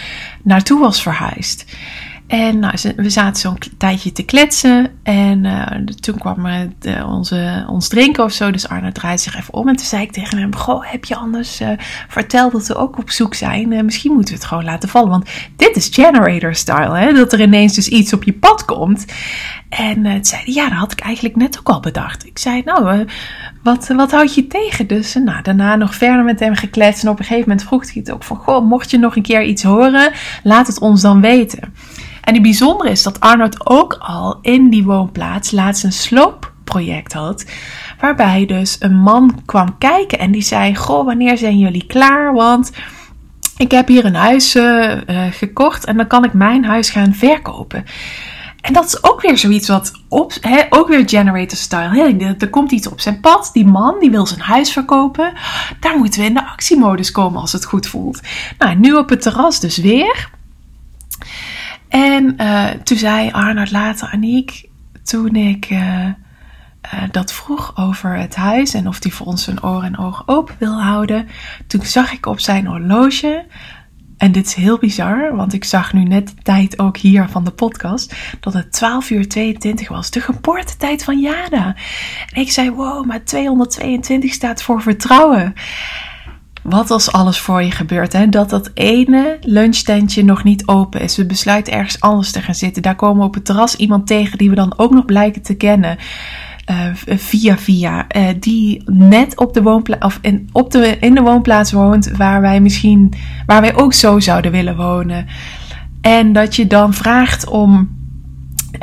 naartoe 0.43 0.79
was 0.79 1.01
verhuisd. 1.01 1.65
En 2.29 2.59
nou, 2.59 2.73
we 2.95 3.09
zaten 3.09 3.41
zo'n 3.41 3.57
tijdje 3.77 4.11
te 4.11 4.23
kletsen. 4.23 4.91
En 5.03 5.43
uh, 5.43 5.65
toen 5.99 6.17
kwam 6.17 6.47
de, 6.79 7.05
onze, 7.05 7.65
ons 7.67 7.87
drinken 7.87 8.23
of 8.23 8.31
zo. 8.31 8.51
Dus 8.51 8.67
Arno 8.67 8.91
draaide 8.91 9.21
zich 9.21 9.37
even 9.37 9.53
om. 9.53 9.67
En 9.67 9.75
toen 9.75 9.85
zei 9.85 10.03
ik 10.03 10.11
tegen 10.11 10.37
hem: 10.37 10.55
Goh, 10.55 10.91
heb 10.91 11.05
je 11.05 11.15
anders 11.15 11.61
uh, 11.61 11.69
verteld 12.07 12.51
dat 12.51 12.67
we 12.67 12.75
ook 12.75 12.97
op 12.97 13.09
zoek 13.09 13.33
zijn? 13.33 13.85
Misschien 13.85 14.11
moeten 14.13 14.33
we 14.33 14.39
het 14.39 14.49
gewoon 14.49 14.63
laten 14.63 14.89
vallen. 14.89 15.09
Want 15.09 15.29
dit 15.55 15.75
is 15.75 15.89
generator 15.91 16.55
style. 16.55 16.97
Hè? 16.97 17.13
Dat 17.13 17.33
er 17.33 17.41
ineens 17.41 17.73
dus 17.73 17.87
iets 17.87 18.13
op 18.13 18.23
je 18.23 18.33
pad 18.33 18.65
komt. 18.65 19.05
En 19.69 20.25
zei 20.25 20.41
hij: 20.43 20.53
Ja, 20.53 20.69
dat 20.69 20.77
had 20.77 20.91
ik 20.91 20.99
eigenlijk 20.99 21.35
net 21.35 21.59
ook 21.59 21.69
al 21.69 21.79
bedacht. 21.79 22.25
Ik 22.25 22.37
zei: 22.37 22.61
Nou, 22.65 23.05
wat, 23.63 23.87
wat 23.87 24.11
houd 24.11 24.35
je 24.35 24.47
tegen? 24.47 24.87
Dus 24.87 25.13
nou, 25.13 25.41
daarna 25.41 25.75
nog 25.75 25.95
verder 25.95 26.23
met 26.23 26.39
hem 26.39 26.55
gekletst. 26.55 27.03
En 27.03 27.09
op 27.09 27.19
een 27.19 27.25
gegeven 27.25 27.49
moment 27.49 27.67
vroeg 27.67 27.83
hij 27.83 27.93
het 27.95 28.11
ook 28.11 28.23
van: 28.23 28.37
Goh, 28.37 28.67
mocht 28.67 28.91
je 28.91 28.97
nog 28.97 29.15
een 29.15 29.21
keer 29.21 29.43
iets 29.43 29.63
horen, 29.63 30.11
laat 30.43 30.67
het 30.67 30.79
ons 30.79 31.01
dan 31.01 31.21
weten. 31.21 31.73
En 32.21 32.33
het 32.33 32.41
bijzondere 32.41 32.89
is 32.89 33.03
dat 33.03 33.19
Arnold 33.19 33.69
ook 33.69 33.97
al 33.99 34.39
in 34.41 34.69
die 34.69 34.83
woonplaats 34.83 35.51
laatst 35.51 35.83
een 35.83 35.91
sloopproject 35.91 37.13
had. 37.13 37.45
Waarbij 37.99 38.45
dus 38.45 38.75
een 38.79 38.95
man 38.95 39.41
kwam 39.45 39.77
kijken 39.77 40.19
en 40.19 40.31
die 40.31 40.41
zei: 40.41 40.75
Goh, 40.75 41.05
wanneer 41.05 41.37
zijn 41.37 41.57
jullie 41.57 41.85
klaar? 41.85 42.33
Want 42.33 42.71
ik 43.57 43.71
heb 43.71 43.87
hier 43.87 44.05
een 44.05 44.15
huis 44.15 44.55
uh, 44.55 44.93
gekocht 45.31 45.85
en 45.85 45.97
dan 45.97 46.07
kan 46.07 46.23
ik 46.23 46.33
mijn 46.33 46.65
huis 46.65 46.89
gaan 46.89 47.13
verkopen. 47.13 47.85
En 48.61 48.73
dat 48.73 48.85
is 48.85 49.03
ook 49.03 49.21
weer 49.21 49.37
zoiets 49.37 49.67
wat 49.67 49.91
op, 50.07 50.33
ook 50.69 50.87
weer 50.87 51.09
generator 51.09 51.57
style. 51.57 51.89
Hè? 51.95 52.35
Er 52.37 52.49
komt 52.49 52.71
iets 52.71 52.87
op 52.87 52.99
zijn 52.99 53.19
pad. 53.19 53.49
Die 53.53 53.65
man 53.65 53.99
die 53.99 54.11
wil 54.11 54.25
zijn 54.25 54.39
huis 54.39 54.71
verkopen. 54.71 55.33
Daar 55.79 55.97
moeten 55.97 56.19
we 56.19 56.25
in 56.25 56.33
de 56.33 56.45
actiemodus 56.45 57.11
komen 57.11 57.41
als 57.41 57.51
het 57.51 57.65
goed 57.65 57.87
voelt. 57.87 58.21
Nou, 58.57 58.75
nu 58.75 58.93
op 58.93 59.09
het 59.09 59.21
terras 59.21 59.59
dus 59.59 59.77
weer. 59.77 60.29
En 61.89 62.35
uh, 62.37 62.69
toen 62.69 62.97
zei 62.97 63.31
Arnold 63.31 63.71
later, 63.71 64.09
Aniek, 64.11 64.69
toen 65.03 65.35
ik 65.35 65.69
uh, 65.69 66.05
uh, 66.05 66.13
dat 67.11 67.33
vroeg 67.33 67.77
over 67.77 68.17
het 68.17 68.35
huis 68.35 68.73
en 68.73 68.87
of 68.87 69.03
hij 69.03 69.11
voor 69.11 69.27
ons 69.27 69.43
zijn 69.43 69.63
oren 69.63 69.83
en 69.83 69.97
ogen 69.97 70.27
open 70.27 70.55
wil 70.59 70.81
houden, 70.81 71.27
toen 71.67 71.85
zag 71.85 72.11
ik 72.11 72.25
op 72.25 72.39
zijn 72.39 72.65
horloge, 72.65 73.45
en 74.19 74.31
dit 74.31 74.45
is 74.45 74.53
heel 74.53 74.77
bizar, 74.77 75.35
want 75.35 75.53
ik 75.53 75.63
zag 75.63 75.93
nu 75.93 76.03
net 76.03 76.27
de 76.27 76.41
tijd 76.43 76.79
ook 76.79 76.97
hier 76.97 77.29
van 77.29 77.43
de 77.43 77.51
podcast, 77.51 78.15
dat 78.39 78.53
het 78.53 78.71
12 78.71 79.09
uur 79.09 79.27
22 79.27 79.87
was, 79.87 80.11
de 80.11 80.21
geboortetijd 80.21 81.03
van 81.03 81.19
Jada. 81.19 81.75
En 82.33 82.41
ik 82.41 82.51
zei, 82.51 82.71
wow, 82.71 83.05
maar 83.05 83.23
222 83.23 84.33
staat 84.33 84.61
voor 84.61 84.81
vertrouwen 84.81 85.53
wat 86.61 86.91
als 86.91 87.11
alles 87.11 87.39
voor 87.39 87.63
je 87.63 87.71
gebeurt. 87.71 88.13
Hè? 88.13 88.29
Dat 88.29 88.49
dat 88.49 88.71
ene 88.73 89.37
lunchtentje 89.41 90.23
nog 90.23 90.43
niet 90.43 90.67
open 90.67 91.01
is. 91.01 91.17
We 91.17 91.25
besluiten 91.25 91.73
ergens 91.73 91.99
anders 92.01 92.31
te 92.31 92.41
gaan 92.41 92.55
zitten. 92.55 92.81
Daar 92.81 92.95
komen 92.95 93.19
we 93.19 93.27
op 93.27 93.33
het 93.33 93.45
terras 93.45 93.75
iemand 93.75 94.07
tegen 94.07 94.37
die 94.37 94.49
we 94.49 94.55
dan 94.55 94.73
ook 94.77 94.91
nog 94.91 95.05
blijken 95.05 95.41
te 95.41 95.55
kennen. 95.55 95.97
Uh, 96.71 97.15
via 97.17 97.57
via. 97.57 98.05
Uh, 98.15 98.27
die 98.39 98.83
net 98.85 99.37
op 99.37 99.53
de 99.53 99.61
woonplaats 99.61 100.05
of 100.05 100.19
in, 100.21 100.49
op 100.51 100.71
de, 100.71 100.97
in 100.99 101.15
de 101.15 101.21
woonplaats 101.21 101.71
woont 101.71 102.11
waar 102.17 102.41
wij 102.41 102.59
misschien 102.59 103.13
waar 103.45 103.61
wij 103.61 103.75
ook 103.75 103.93
zo 103.93 104.19
zouden 104.19 104.51
willen 104.51 104.75
wonen. 104.75 105.27
En 106.01 106.33
dat 106.33 106.55
je 106.55 106.67
dan 106.67 106.93
vraagt 106.93 107.47
om, 107.47 107.97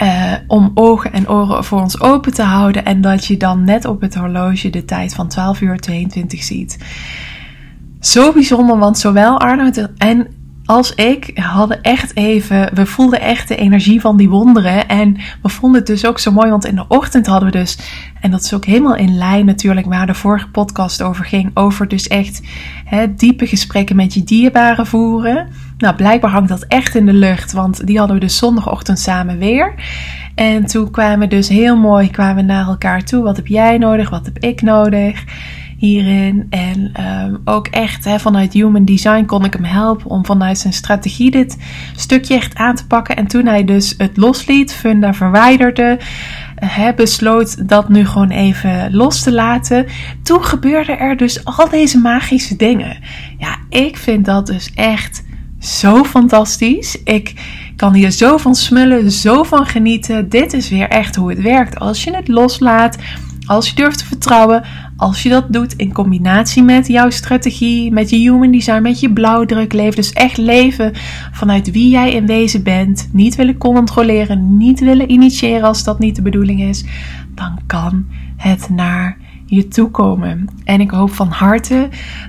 uh, 0.03 0.33
om 0.47 0.71
ogen 0.75 1.13
en 1.13 1.29
oren 1.31 1.65
voor 1.65 1.81
ons 1.81 2.01
open 2.01 2.35
te 2.35 2.43
houden. 2.43 2.85
En 2.85 3.01
dat 3.01 3.27
je 3.27 3.37
dan 3.37 3.65
net 3.65 3.85
op 3.85 4.01
het 4.01 4.15
horloge 4.15 4.71
de 4.71 4.85
tijd 4.85 5.15
van 5.15 5.29
12 5.29 5.61
uur 5.61 5.81
22 5.81 6.43
ziet 6.43 6.79
zo 8.07 8.33
bijzonder, 8.33 8.79
want 8.79 8.99
zowel 8.99 9.41
Arnoud 9.41 9.89
en 9.97 10.27
als 10.67 10.95
ik 10.95 11.31
hadden 11.35 11.83
echt 11.83 12.17
even, 12.17 12.75
we 12.75 12.87
voelden 12.87 13.21
echt 13.21 13.49
de 13.49 13.57
energie 13.57 14.01
van 14.01 14.17
die 14.17 14.29
wonderen. 14.29 14.89
En 14.89 15.17
we 15.43 15.49
vonden 15.49 15.79
het 15.79 15.87
dus 15.87 16.07
ook 16.07 16.19
zo 16.19 16.33
mooi, 16.33 16.51
want 16.51 16.65
in 16.65 16.75
de 16.75 16.85
ochtend 16.89 17.27
hadden 17.27 17.51
we 17.51 17.59
dus, 17.59 17.79
en 18.21 18.31
dat 18.31 18.43
is 18.43 18.55
ook 18.55 18.65
helemaal 18.65 18.97
in 18.97 19.17
lijn 19.17 19.45
natuurlijk 19.45 19.87
waar 19.87 20.07
de 20.07 20.15
vorige 20.15 20.49
podcast 20.49 21.03
over 21.03 21.25
ging, 21.25 21.51
over 21.55 21.89
dus 21.89 22.09
echt 22.09 22.41
hè, 22.85 23.15
diepe 23.15 23.47
gesprekken 23.47 23.97
met 23.97 24.15
je 24.15 24.25
dierbaren 24.25 24.87
voeren. 24.87 25.49
Nou, 25.79 25.95
blijkbaar 25.95 26.31
hangt 26.31 26.49
dat 26.49 26.65
echt 26.69 26.95
in 26.95 27.07
de 27.07 27.13
lucht, 27.13 27.53
want 27.53 27.87
die 27.87 27.99
hadden 27.99 28.17
we 28.17 28.23
dus 28.23 28.37
zondagochtend 28.37 28.99
samen 28.99 29.39
weer. 29.39 29.75
En 30.35 30.67
toen 30.67 30.91
kwamen 30.91 31.19
we 31.19 31.27
dus 31.27 31.49
heel 31.49 31.77
mooi 31.77 32.11
kwamen 32.11 32.47
naar 32.47 32.67
elkaar 32.67 33.05
toe. 33.05 33.23
Wat 33.23 33.37
heb 33.37 33.47
jij 33.47 33.79
nodig? 33.79 34.11
Wat 34.11 34.25
heb 34.25 34.39
ik 34.39 34.63
nodig? 34.63 35.25
Hierin. 35.77 36.47
En 36.51 36.93
um, 37.25 37.41
ook 37.45 37.67
echt 37.67 38.09
vanuit 38.17 38.53
Human 38.53 38.85
Design 38.85 39.25
kon 39.25 39.45
ik 39.45 39.53
hem 39.53 39.65
helpen 39.65 40.11
om 40.11 40.27
vanuit 40.27 40.59
zijn 40.59 40.73
strategie 40.73 41.31
dit 41.31 41.57
stukje 41.97 42.35
echt 42.35 42.55
aan 42.55 42.75
te 42.75 42.87
pakken. 42.87 43.17
En 43.17 43.27
toen 43.27 43.47
hij 43.47 43.65
dus 43.65 43.95
het 43.99 44.17
losliet, 44.17 44.75
Funda 44.75 45.15
verwijderde, 45.15 45.99
besloot 46.97 47.69
dat 47.69 47.89
nu 47.89 48.07
gewoon 48.07 48.31
even 48.31 48.95
los 48.95 49.23
te 49.23 49.33
laten. 49.33 49.87
Toen 50.23 50.45
gebeurden 50.45 50.99
er 50.99 51.17
dus 51.17 51.45
al 51.45 51.69
deze 51.69 51.99
magische 51.99 52.57
dingen. 52.57 52.99
Ja, 53.39 53.57
ik 53.69 53.97
vind 53.97 54.25
dat 54.25 54.47
dus 54.47 54.73
echt 54.75 55.25
zo 55.61 56.05
fantastisch. 56.05 57.03
Ik 57.05 57.35
kan 57.77 57.95
hier 57.95 58.11
zo 58.11 58.37
van 58.37 58.55
smullen, 58.55 59.11
zo 59.11 59.43
van 59.43 59.67
genieten. 59.67 60.29
Dit 60.29 60.53
is 60.53 60.69
weer 60.69 60.89
echt 60.89 61.17
hoe 61.17 61.31
het 61.31 61.41
werkt. 61.41 61.79
Als 61.79 62.05
je 62.05 62.15
het 62.15 62.29
loslaat, 62.29 62.99
als 63.47 63.69
je 63.69 63.75
durft 63.75 63.99
te 63.99 64.07
vertrouwen, 64.07 64.65
als 64.97 65.23
je 65.23 65.29
dat 65.29 65.53
doet 65.53 65.73
in 65.73 65.93
combinatie 65.93 66.63
met 66.63 66.87
jouw 66.87 67.11
strategie, 67.11 67.93
met 67.93 68.11
je 68.11 68.17
human 68.17 68.51
design, 68.51 68.83
met 68.83 69.01
je 69.01 69.13
blauwdruk 69.13 69.73
leven. 69.73 69.97
Dus 69.97 70.13
echt 70.13 70.37
leven 70.37 70.93
vanuit 71.33 71.71
wie 71.71 71.91
jij 71.91 72.13
in 72.13 72.27
wezen 72.27 72.63
bent. 72.63 73.09
Niet 73.13 73.35
willen 73.35 73.59
controleren, 73.59 74.57
niet 74.57 74.81
willen 74.81 75.11
initiëren 75.11 75.63
als 75.63 75.85
dat 75.85 75.99
niet 75.99 76.17
de 76.17 76.23
bedoeling 76.23 76.63
is. 76.63 76.85
Dan 77.35 77.59
kan 77.67 78.07
het 78.37 78.69
naar 78.69 79.17
je 79.47 79.69
toekomen. 79.69 80.49
En 80.65 80.81
ik 80.81 80.91
hoop 80.91 81.11
van 81.11 81.29
harte 81.29 81.89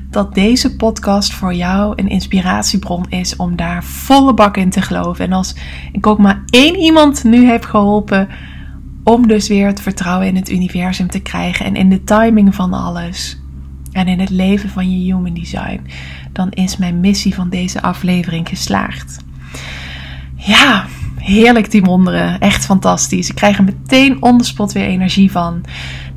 dat 0.09 0.33
deze 0.33 0.75
podcast 0.75 1.33
voor 1.33 1.53
jou 1.53 1.93
een 1.95 2.09
inspiratiebron 2.09 3.05
is 3.09 3.35
om 3.35 3.55
daar 3.55 3.83
volle 3.83 4.33
bak 4.33 4.57
in 4.57 4.69
te 4.69 4.81
geloven. 4.81 5.25
En 5.25 5.33
als 5.33 5.55
ik 5.91 6.07
ook 6.07 6.17
maar 6.17 6.43
één 6.49 6.75
iemand 6.75 7.23
nu 7.23 7.45
heb 7.45 7.63
geholpen 7.63 8.27
om 9.07 9.27
dus 9.27 9.47
weer 9.47 9.67
het 9.67 9.81
vertrouwen 9.81 10.27
in 10.27 10.35
het 10.35 10.49
universum 10.49 11.09
te 11.09 11.19
krijgen 11.19 11.65
en 11.65 11.75
in 11.75 11.89
de 11.89 12.03
timing 12.03 12.55
van 12.55 12.73
alles. 12.73 13.37
En 13.91 14.07
in 14.07 14.19
het 14.19 14.29
leven 14.29 14.69
van 14.69 14.91
je 14.91 15.13
human 15.13 15.33
design, 15.33 15.87
dan 16.31 16.51
is 16.51 16.77
mijn 16.77 16.99
missie 16.99 17.33
van 17.33 17.49
deze 17.49 17.81
aflevering 17.81 18.49
geslaagd. 18.49 19.17
Ja, 20.35 20.85
heerlijk 21.17 21.71
die 21.71 21.81
wonderen. 21.81 22.39
Echt 22.39 22.65
fantastisch. 22.65 23.29
Ik 23.29 23.35
krijg 23.35 23.57
er 23.57 23.63
meteen 23.63 24.21
on 24.21 24.37
the 24.37 24.43
spot 24.43 24.71
weer 24.71 24.85
energie 24.85 25.31
van. 25.31 25.63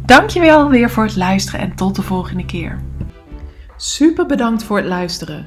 Dankjewel 0.05 0.69
weer 0.69 0.91
voor 0.91 1.05
het 1.05 1.17
luisteren 1.17 1.61
en 1.61 1.75
tot 1.75 1.97
de 1.97 2.03
volgende 2.03 2.45
keer. 2.45 2.81
Super 3.77 4.27
bedankt 4.27 4.65
voor 4.65 4.77
het 4.77 4.87
luisteren. 4.87 5.47